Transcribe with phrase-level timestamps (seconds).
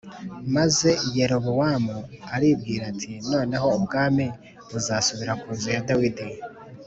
[0.55, 1.95] Maze Yerobowamu
[2.35, 4.25] aribwira ati “Noneho ubwami
[4.71, 6.25] buzasubira ku nzu ya Dawidi